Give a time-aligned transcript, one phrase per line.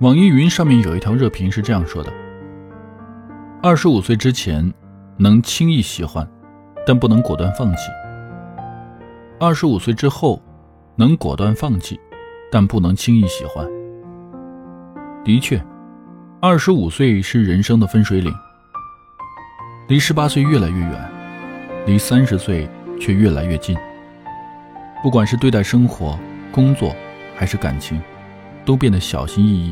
[0.00, 2.10] 网易云上面有一条热评是这样说的：
[3.62, 4.72] 二十五岁之前
[5.18, 6.26] 能轻易喜欢，
[6.86, 7.82] 但不能果断放弃；
[9.38, 10.42] 二十五岁之后
[10.96, 12.00] 能果断放弃，
[12.50, 13.68] 但不能轻易喜欢。
[15.22, 15.62] 的确，
[16.40, 18.34] 二十五岁是人生的分水岭，
[19.86, 21.10] 离十八岁越来越远，
[21.84, 22.66] 离三十岁
[22.98, 23.76] 却越来越近。
[25.02, 26.18] 不管是对待生活、
[26.50, 26.96] 工作，
[27.36, 28.00] 还是感情，
[28.64, 29.70] 都变得小心翼翼。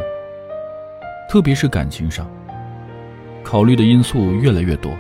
[1.29, 2.27] 特别是感情上，
[3.45, 4.97] 考虑的因素越来越多，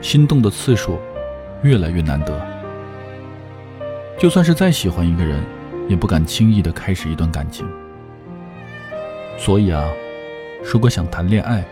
[0.00, 0.96] 心动的次数
[1.62, 2.40] 越来越难得。
[4.16, 5.42] 就算是再喜欢一个人，
[5.88, 7.66] 也不敢轻易的开始一段感情。
[9.36, 9.84] 所以啊，
[10.62, 11.64] 如果想谈恋爱，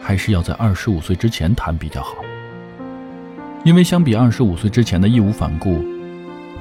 [0.00, 2.16] 还是要在二十五岁之前谈比较好。
[3.62, 5.84] 因为相比二十五岁之前的义无反顾，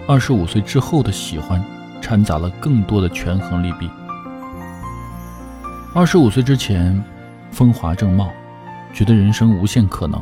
[0.05, 1.63] 二十五岁之后的喜欢，
[2.01, 3.89] 掺杂了更多的权衡利弊。
[5.93, 7.03] 二十五岁之前，
[7.51, 8.31] 风华正茂，
[8.93, 10.21] 觉得人生无限可能。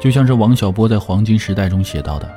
[0.00, 2.28] 就像是王小波在《黄金时代》中写到的：“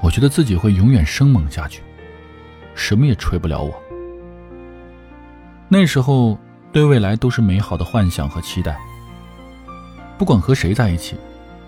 [0.00, 1.82] 我觉得自己会永远生猛下去，
[2.76, 3.74] 什么也锤不了我。”
[5.68, 6.38] 那时候
[6.70, 8.78] 对未来都是美好的幻想和期待。
[10.16, 11.16] 不管和谁在一起，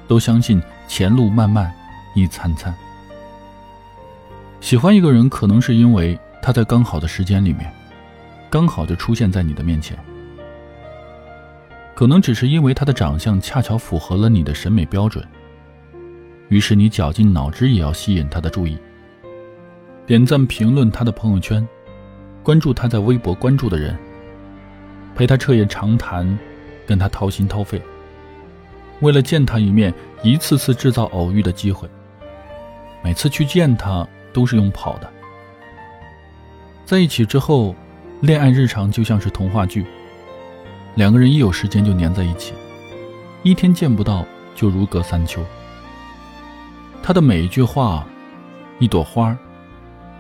[0.06, 1.75] 都相信前路漫漫，
[2.15, 2.72] 一灿灿。
[4.61, 7.69] 喜欢一个人，可能是因为他在刚好的时间里面。
[8.55, 9.98] 刚好就出现在你的面前，
[11.92, 15.27] 可能只是因为他的长相恰巧符合了你的审美标准，
[16.50, 18.78] 于是你绞尽脑汁也要吸引他的注意，
[20.06, 21.66] 点赞评论他的朋友圈，
[22.44, 23.98] 关注他在微博关注的人，
[25.16, 26.38] 陪他彻夜长谈，
[26.86, 27.82] 跟他掏心掏肺，
[29.00, 31.88] 为了见他一面，一次次制造偶遇的机会，
[33.02, 35.12] 每次去见他都是用跑的，
[36.84, 37.75] 在一起之后。
[38.25, 39.84] 恋爱日常就像是童话剧，
[40.94, 42.54] 两个人一有时间就黏在一起，
[43.43, 45.44] 一天见不到就如隔三秋。
[47.03, 48.06] 他的每一句话、
[48.78, 49.37] 一朵花、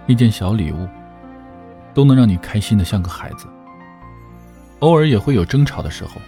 [0.06, 0.86] 一件小礼物，
[1.94, 3.46] 都能让你开心的像个孩子。
[4.80, 6.20] 偶尔也会有争吵的时候，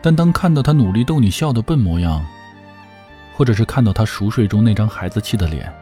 [0.00, 2.24] 但当看到他努力逗你笑的笨模样，
[3.34, 5.74] 或者是看到他熟睡中那张孩子气的脸，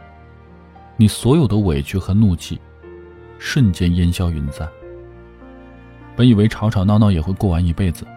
[0.97, 2.59] 你所有的委屈和怒气。
[3.45, 4.65] 瞬间烟消云散。
[6.15, 8.07] 本以为吵吵闹闹也会过完一辈子，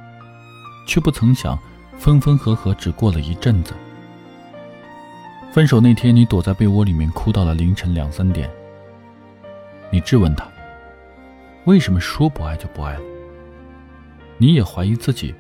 [0.87, 1.59] 却不曾想，
[1.99, 3.75] 分分合合只过了一阵子。
[5.51, 8.49] 分手那天，你躲在被窝里面哭到了凌晨两三点。
[9.91, 10.47] 你质问他，
[11.65, 13.01] 为什么说不爱就不爱了？
[14.39, 15.35] 你也怀疑自己，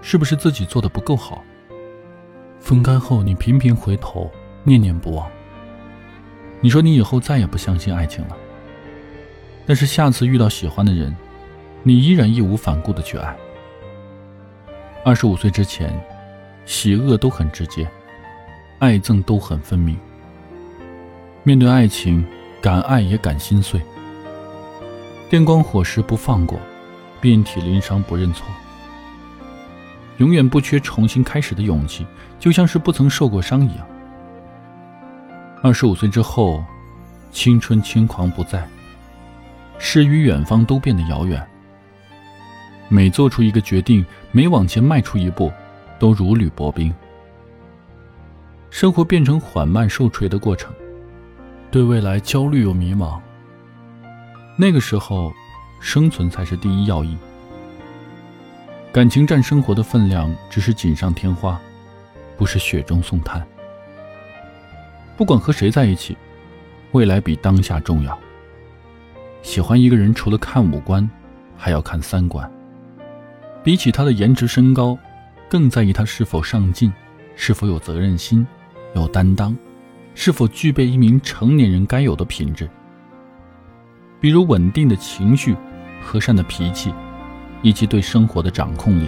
[0.00, 1.42] 是不是自己做的不够好？
[2.60, 4.30] 分开后，你频频回头，
[4.62, 5.28] 念念不忘。
[6.60, 8.36] 你说你以后再也不相信爱情了。
[9.66, 11.14] 但是下次遇到喜欢的人，
[11.82, 13.36] 你依然义无反顾的去爱。
[15.04, 15.92] 二十五岁之前，
[16.64, 17.88] 喜恶都很直接，
[18.78, 19.96] 爱憎都很分明。
[21.42, 22.24] 面对爱情，
[22.60, 23.80] 敢爱也敢心碎。
[25.28, 26.58] 电光火石不放过，
[27.20, 28.46] 遍体鳞伤不认错。
[30.18, 32.06] 永远不缺重新开始的勇气，
[32.38, 33.86] 就像是不曾受过伤一样。
[35.62, 36.64] 二十五岁之后，
[37.32, 38.66] 青春轻狂不在。
[39.78, 41.44] 诗与远方都变得遥远。
[42.88, 45.52] 每做出一个决定，每往前迈出一步，
[45.98, 46.94] 都如履薄冰。
[48.70, 50.72] 生活变成缓慢受锤的过程，
[51.70, 53.18] 对未来焦虑又迷茫。
[54.56, 55.32] 那个时候，
[55.80, 57.16] 生存才是第一要义。
[58.92, 61.60] 感情占生活的分量，只是锦上添花，
[62.36, 63.46] 不是雪中送炭。
[65.16, 66.16] 不管和谁在一起，
[66.92, 68.18] 未来比当下重要。
[69.46, 71.08] 喜欢一个人，除了看五官，
[71.56, 72.50] 还要看三观。
[73.62, 74.98] 比起他的颜值身高，
[75.48, 76.92] 更在意他是否上进，
[77.36, 78.44] 是否有责任心、
[78.96, 79.56] 有担当，
[80.16, 82.68] 是否具备一名成年人该有的品质。
[84.20, 85.54] 比如稳定的情绪、
[86.02, 86.92] 和善的脾气，
[87.62, 89.06] 以及对生活的掌控力。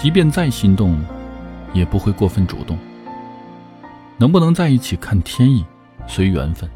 [0.00, 1.00] 即便再心动，
[1.72, 2.76] 也不会过分主动。
[4.18, 5.64] 能不能在一起，看天意，
[6.08, 6.68] 随缘分。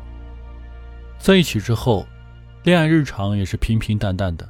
[1.21, 2.07] 在一起之后，
[2.65, 4.49] 恋爱日常也是平平淡淡的，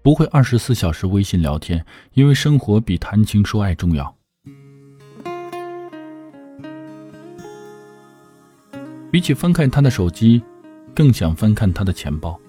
[0.00, 1.84] 不会二十四小时微信聊天，
[2.14, 4.16] 因为生活比谈情说爱重要。
[9.10, 10.42] 比起翻看他的手机，
[10.94, 12.40] 更想翻看他的钱包；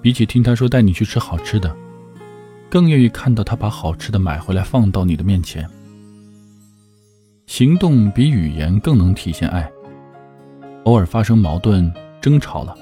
[0.00, 1.76] 比起听他说带你去吃好吃的，
[2.70, 5.68] 更愿意看到他把好吃的买回来放到你的面前。
[7.46, 9.68] 行动比语言更能体现爱。
[10.84, 12.74] 偶尔发生矛盾、争吵了，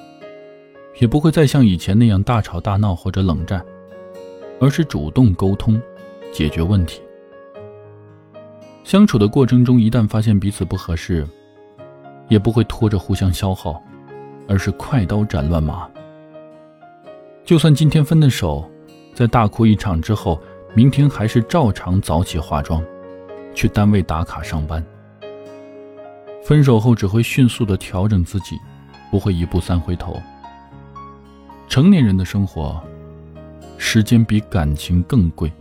[1.01, 3.65] 也不会再像以前那样大吵大闹或者冷战，
[4.59, 5.81] 而是主动沟通，
[6.33, 7.03] 解决问题。
[8.85, 11.27] 相处的过程中，一旦发现彼此不合适，
[12.29, 13.83] 也不会拖着互相消耗，
[14.49, 15.87] 而是快刀斩乱麻。
[17.45, 18.69] 就算今天分的手，
[19.15, 20.41] 在大哭一场之后，
[20.75, 22.83] 明天还是照常早起化妆，
[23.55, 24.83] 去单位打卡上班。
[26.43, 28.59] 分手后只会迅速的调整自己，
[29.11, 30.21] 不会一步三回头。
[31.69, 32.83] 成年人的生活，
[33.79, 35.53] 时间比感情更贵。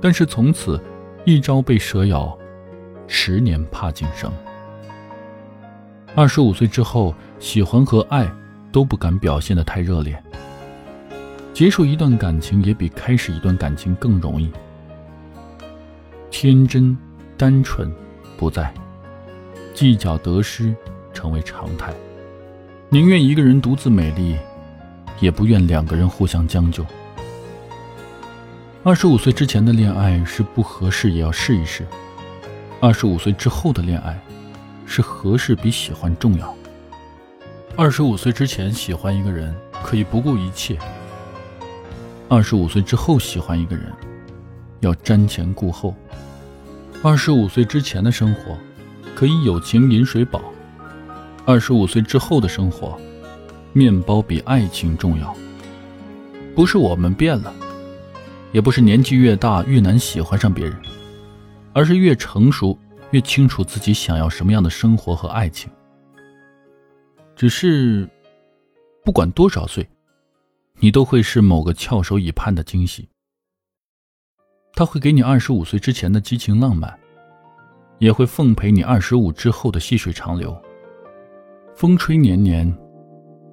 [0.00, 0.80] 但是从此，
[1.24, 2.36] 一朝被蛇咬，
[3.06, 4.32] 十年怕井绳。
[6.14, 8.26] 二十五岁之后，喜欢和爱
[8.72, 10.22] 都不敢表现的太热烈。
[11.52, 14.50] 结束一段感情也比开始一段感情更容易。
[16.30, 16.96] 天真、
[17.36, 17.92] 单纯
[18.36, 18.72] 不在，
[19.78, 20.74] 计较得失
[21.14, 21.94] 成为常态。
[22.88, 24.36] 宁愿一个人独自美丽，
[25.20, 26.84] 也不愿两个人互相将就。
[28.82, 31.84] 二十五岁之前的恋爱是不合适也要试一试；
[32.80, 34.20] 二十五岁之后的恋爱，
[34.84, 36.52] 是合适比喜欢重要。
[37.76, 39.54] 二十五岁之前喜欢一个人
[39.84, 40.74] 可以不顾一切；
[42.28, 43.92] 二十五岁之后喜欢一个人，
[44.80, 45.94] 要瞻前顾后。
[47.00, 48.58] 二十五岁之前的生活，
[49.18, 50.40] 可以有情饮水饱。
[51.44, 52.96] 二十五岁之后的生活，
[53.72, 55.36] 面包比爱情重要。
[56.54, 57.52] 不是我们变了，
[58.52, 60.80] 也不是年纪越大越难喜欢上别人，
[61.72, 62.78] 而是越成熟
[63.10, 65.68] 越清楚自己想要什么样的生活和爱情。
[67.34, 68.08] 只是，
[69.04, 69.84] 不管多少岁，
[70.78, 73.08] 你都会是某个翘首以盼的惊喜。
[74.74, 76.96] 他会给你二十五岁之前的激情浪漫，
[77.98, 80.56] 也会奉陪你二十五之后的细水长流。
[81.74, 82.72] 风吹年年，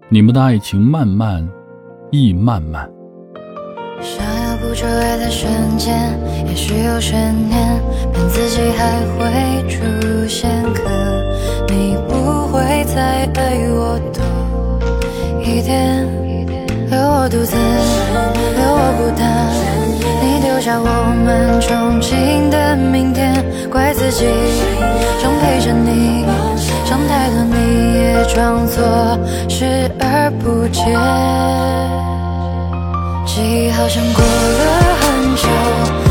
[0.09, 1.47] 你们的爱情漫漫
[2.11, 2.89] 亦漫漫。
[4.01, 7.81] 想要捕捉爱的瞬间，也许有悬念，
[8.13, 10.81] 骗自己还会出现，可
[11.69, 14.21] 你不会再爱我多
[15.41, 16.05] 一点。
[16.89, 19.25] 留我独自，留我孤单，
[20.65, 20.83] 下我
[21.23, 24.25] 们憧憬的明天，怪自己
[25.21, 26.25] 想陪着你。
[26.83, 28.83] 想太多，你也装作
[29.47, 30.83] 视而不见。
[33.27, 34.65] 记忆好像过了
[35.01, 36.04] 很久。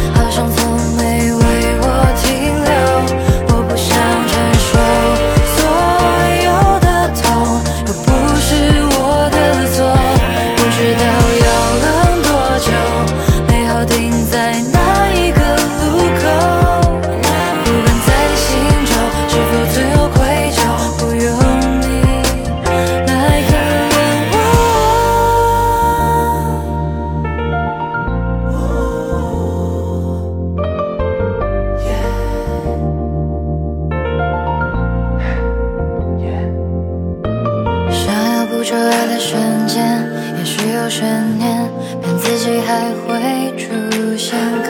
[39.67, 40.07] 间，
[40.39, 41.05] 也许有悬
[41.39, 41.71] 念，
[42.03, 43.71] 骗自己还会出
[44.17, 44.69] 现，可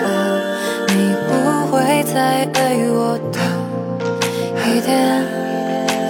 [0.94, 1.32] 你不
[1.70, 3.38] 会再爱我的
[4.67, 4.93] 一点。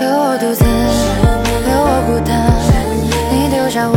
[0.01, 0.65] 留我独自，
[1.67, 2.33] 留我孤单，
[3.31, 3.97] 你丢下我